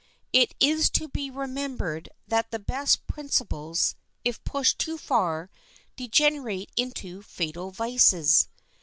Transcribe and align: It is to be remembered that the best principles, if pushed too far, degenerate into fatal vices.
It 0.33 0.55
is 0.59 0.89
to 0.97 1.09
be 1.09 1.29
remembered 1.29 2.09
that 2.27 2.49
the 2.49 2.57
best 2.57 3.05
principles, 3.05 3.93
if 4.25 4.43
pushed 4.43 4.79
too 4.79 4.97
far, 4.97 5.51
degenerate 5.95 6.71
into 6.75 7.21
fatal 7.21 7.69
vices. 7.69 8.47